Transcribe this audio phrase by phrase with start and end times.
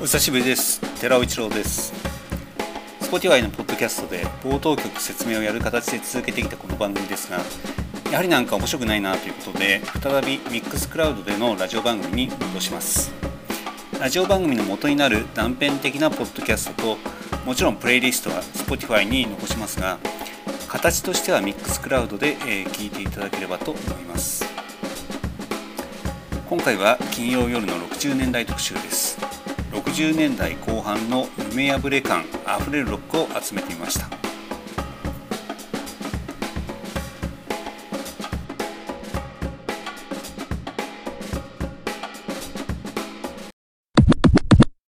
[0.00, 0.80] お久しぶりです。
[1.00, 1.92] 寺尾一郎です。
[3.00, 7.40] Spotify のポッドキャストで冒頭曲説明をやる形で続けてきたこの番組ですが
[8.12, 13.12] やはりなんか面白くないなということで再びミックスクラウドでのラジオ番組に戻します。
[13.98, 16.98] ラジオ番組の元になる断片的なポッドキャストと
[17.44, 19.98] もちろんプレイリストは Spotify に残しますが
[20.68, 24.44] 形としてはミックスクラウドで、え聞いていただければと思います。
[26.48, 29.18] 今回は金曜夜の60年代特集です。
[29.98, 34.27] 90年代後半の夢破れ感あふれるロックを集めてみました。